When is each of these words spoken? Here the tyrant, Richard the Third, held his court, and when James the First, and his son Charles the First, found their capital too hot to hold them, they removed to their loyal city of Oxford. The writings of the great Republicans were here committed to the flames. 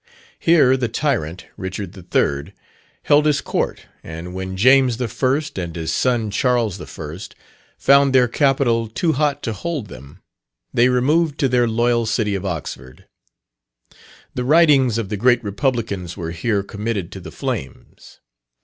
Here 0.39 0.77
the 0.77 0.87
tyrant, 0.87 1.45
Richard 1.57 1.93
the 1.93 2.01
Third, 2.01 2.53
held 3.03 3.27
his 3.27 3.39
court, 3.39 3.81
and 4.03 4.33
when 4.33 4.57
James 4.57 4.97
the 4.97 5.07
First, 5.07 5.59
and 5.59 5.75
his 5.75 5.93
son 5.93 6.31
Charles 6.31 6.79
the 6.79 6.87
First, 6.87 7.35
found 7.77 8.11
their 8.11 8.27
capital 8.27 8.87
too 8.87 9.13
hot 9.13 9.43
to 9.43 9.53
hold 9.53 9.89
them, 9.89 10.17
they 10.73 10.89
removed 10.89 11.37
to 11.41 11.47
their 11.47 11.67
loyal 11.67 12.07
city 12.07 12.33
of 12.33 12.47
Oxford. 12.47 13.05
The 14.33 14.43
writings 14.43 14.97
of 14.97 15.09
the 15.09 15.17
great 15.17 15.43
Republicans 15.43 16.17
were 16.17 16.31
here 16.31 16.63
committed 16.63 17.11
to 17.11 17.19
the 17.19 17.29
flames. 17.29 18.21